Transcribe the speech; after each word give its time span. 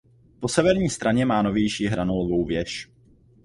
Po 0.39 0.47
severní 0.47 0.89
straně 0.89 1.25
má 1.25 1.41
novější 1.41 1.85
hranolovou 1.87 2.45
věž. 2.45 2.89